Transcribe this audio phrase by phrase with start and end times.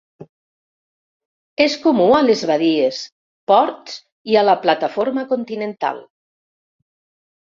[1.65, 3.01] És comú a les badies,
[3.53, 3.99] ports
[4.33, 6.05] i a la plataforma continental.